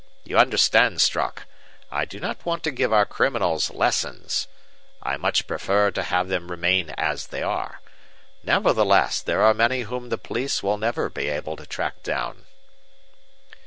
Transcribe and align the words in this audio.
You 0.23 0.39
understand, 0.39 0.99
Strock, 0.99 1.45
I 1.91 2.05
do 2.05 2.19
not 2.19 2.43
want 2.43 2.63
to 2.63 2.71
give 2.71 2.91
our 2.91 3.05
criminals 3.05 3.69
lessons; 3.69 4.47
I 5.03 5.15
much 5.15 5.45
prefer 5.45 5.91
to 5.91 6.01
have 6.01 6.27
them 6.27 6.49
remain 6.49 6.89
as 6.97 7.27
they 7.27 7.43
are. 7.43 7.81
Nevertheless 8.43 9.21
there 9.21 9.43
are 9.43 9.53
many 9.53 9.81
whom 9.81 10.09
the 10.09 10.17
police 10.17 10.63
will 10.63 10.79
never 10.79 11.07
be 11.11 11.27
able 11.29 11.55
to 11.55 11.67
track 11.67 12.01
down." 12.01 12.45